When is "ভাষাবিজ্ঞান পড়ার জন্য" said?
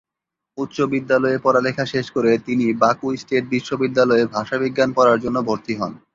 4.27-5.37